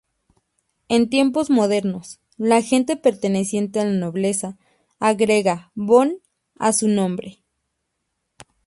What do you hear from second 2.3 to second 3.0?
la gente